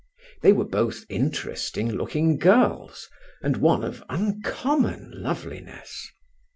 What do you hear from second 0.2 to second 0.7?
They were